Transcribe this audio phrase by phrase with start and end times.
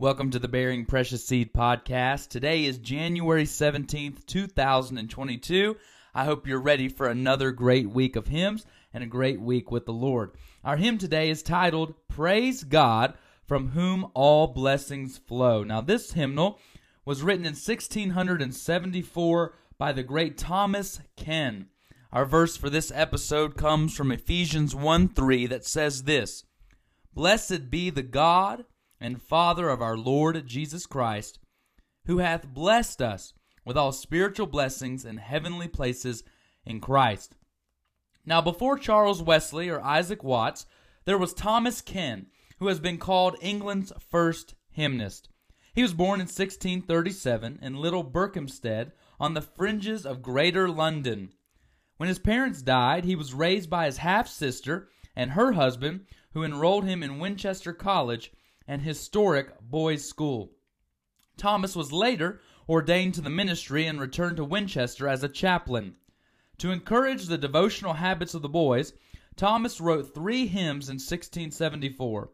[0.00, 2.28] Welcome to the Bearing Precious Seed podcast.
[2.28, 5.76] Today is January 17th, 2022.
[6.14, 8.64] I hope you're ready for another great week of hymns
[8.94, 10.30] and a great week with the Lord.
[10.64, 13.12] Our hymn today is titled Praise God,
[13.46, 15.64] from whom all blessings flow.
[15.64, 16.58] Now, this hymnal
[17.04, 21.66] was written in 1674 by the great Thomas Ken.
[22.10, 26.44] Our verse for this episode comes from Ephesians 1 3 that says this
[27.12, 28.64] Blessed be the God
[29.00, 31.38] and Father of our Lord Jesus Christ,
[32.06, 33.32] who hath blessed us
[33.64, 36.22] with all spiritual blessings in heavenly places
[36.64, 37.34] in Christ.
[38.26, 40.66] Now, before Charles Wesley or Isaac Watts,
[41.04, 42.26] there was Thomas Ken,
[42.58, 45.28] who has been called England's first hymnist.
[45.74, 51.32] He was born in 1637 in Little Berkhamsted on the fringes of Greater London.
[51.96, 56.42] When his parents died, he was raised by his half sister and her husband, who
[56.42, 58.32] enrolled him in Winchester College
[58.70, 60.52] and historic boys' school.
[61.36, 65.96] Thomas was later ordained to the ministry and returned to Winchester as a chaplain.
[66.58, 68.92] To encourage the devotional habits of the boys,
[69.34, 72.30] Thomas wrote three hymns in 1674.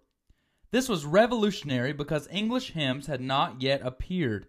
[0.73, 4.47] This was revolutionary because English hymns had not yet appeared.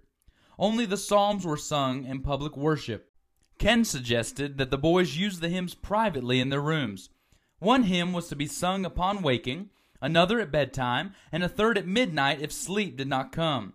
[0.60, 3.14] Only the Psalms were sung in public worship.
[3.60, 7.12] Ken suggested that the boys use the hymns privately in their rooms.
[7.60, 9.70] One hymn was to be sung upon waking,
[10.02, 13.73] another at bedtime, and a third at midnight if sleep did not come.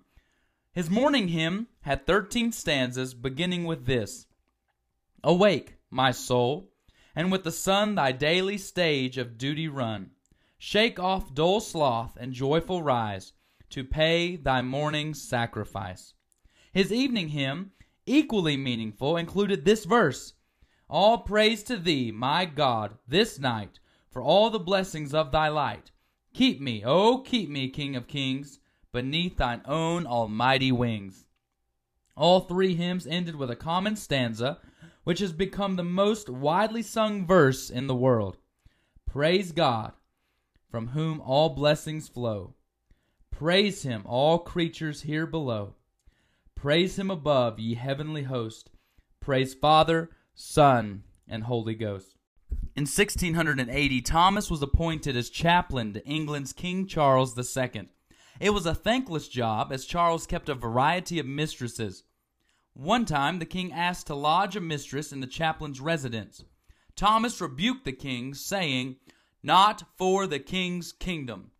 [0.72, 4.26] His morning hymn had thirteen stanzas, beginning with this
[5.22, 6.72] Awake, my soul,
[7.14, 10.10] and with the sun thy daily stage of duty run.
[10.58, 13.32] Shake off dull sloth and joyful rise
[13.70, 16.14] to pay thy morning's sacrifice.
[16.72, 17.72] His evening hymn,
[18.06, 20.34] equally meaningful, included this verse
[20.88, 23.78] All praise to thee, my God, this night,
[24.10, 25.90] for all the blessings of thy light.
[26.34, 28.58] Keep me, oh, keep me, King of kings,
[28.92, 31.26] beneath thine own almighty wings.
[32.16, 34.58] All three hymns ended with a common stanza,
[35.04, 38.36] which has become the most widely sung verse in the world
[39.06, 39.92] Praise God,
[40.70, 42.54] from whom all blessings flow.
[43.30, 45.74] Praise him, all creatures here below.
[46.54, 48.70] Praise him above, ye heavenly host.
[49.20, 52.16] Praise Father, Son, and Holy Ghost.
[52.74, 57.90] In 1680, Thomas was appointed as chaplain to England's King Charles II.
[58.40, 62.04] It was a thankless job, as Charles kept a variety of mistresses.
[62.72, 66.44] One time, the king asked to lodge a mistress in the chaplain's residence.
[66.96, 68.96] Thomas rebuked the king, saying,
[69.42, 71.50] Not for the king's kingdom.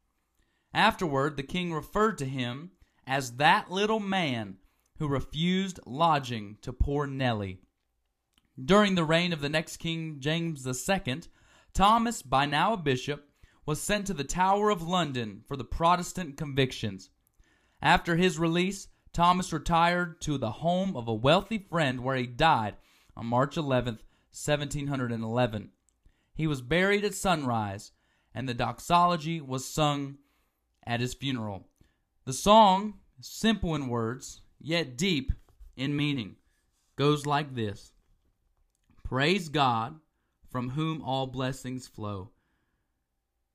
[0.72, 2.70] Afterward, the king referred to him
[3.06, 4.56] as that little man
[4.98, 7.60] who refused lodging to poor Nellie.
[8.62, 11.22] During the reign of the next king, James II,
[11.72, 13.30] Thomas, by now a bishop,
[13.64, 17.10] was sent to the Tower of London for the Protestant convictions.
[17.80, 22.76] After his release, Thomas retired to the home of a wealthy friend where he died
[23.16, 23.94] on March 11,
[24.32, 25.70] 1711.
[26.34, 27.92] He was buried at sunrise,
[28.34, 30.18] and the doxology was sung
[30.86, 31.68] at his funeral.
[32.24, 35.32] The song, simple in words, yet deep
[35.74, 36.36] in meaning,
[36.96, 37.92] goes like this
[39.12, 40.00] Praise God,
[40.48, 42.30] from whom all blessings flow.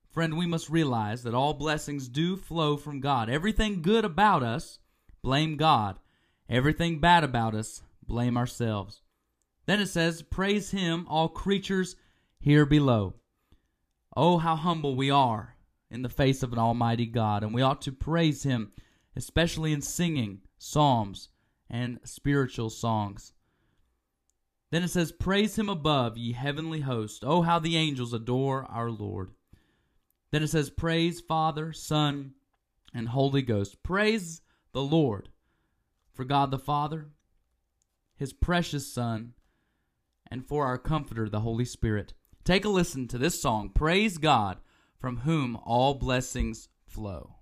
[0.08, 3.28] Friend, we must realize that all blessings do flow from God.
[3.28, 4.78] Everything good about us,
[5.24, 5.98] blame God.
[6.48, 9.02] Everything bad about us, blame ourselves.
[9.66, 11.96] Then it says, Praise Him, all creatures
[12.40, 13.16] here below.
[14.16, 15.56] Oh, how humble we are
[15.90, 18.74] in the face of an almighty God, and we ought to praise Him,
[19.16, 21.30] especially in singing psalms
[21.68, 23.34] and spiritual songs.
[24.70, 27.24] Then it says, Praise him above, ye heavenly host.
[27.26, 29.32] Oh, how the angels adore our Lord.
[30.32, 32.34] Then it says, Praise Father, Son,
[32.94, 33.82] and Holy Ghost.
[33.84, 34.42] Praise
[34.74, 35.30] the Lord
[36.14, 37.10] for God the Father,
[38.16, 39.34] his precious Son,
[40.30, 42.14] and for our Comforter, the Holy Spirit.
[42.44, 44.58] Take a listen to this song, Praise God,
[45.00, 47.36] from whom all blessings flow.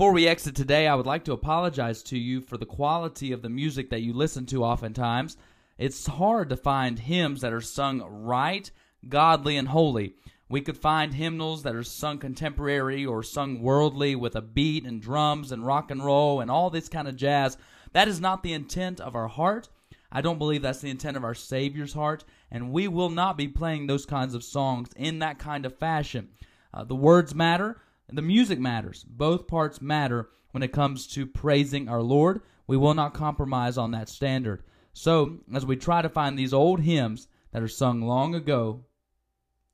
[0.00, 3.42] Before we exit today, I would like to apologize to you for the quality of
[3.42, 5.36] the music that you listen to oftentimes.
[5.76, 8.70] It's hard to find hymns that are sung right,
[9.06, 10.14] godly, and holy.
[10.48, 15.02] We could find hymnals that are sung contemporary or sung worldly with a beat and
[15.02, 17.58] drums and rock and roll and all this kind of jazz.
[17.92, 19.68] That is not the intent of our heart.
[20.10, 23.48] I don't believe that's the intent of our Savior's heart, and we will not be
[23.48, 26.30] playing those kinds of songs in that kind of fashion.
[26.72, 27.76] Uh, the words matter,
[28.12, 29.04] the music matters.
[29.04, 32.42] Both parts matter when it comes to praising our Lord.
[32.66, 34.62] We will not compromise on that standard.
[34.92, 38.84] So, as we try to find these old hymns that are sung long ago,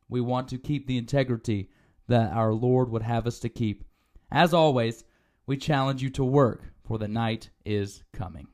[0.09, 1.71] we want to keep the integrity
[2.09, 3.85] that our Lord would have us to keep.
[4.31, 5.05] As always,
[5.47, 8.49] we challenge you to work, for the night is coming.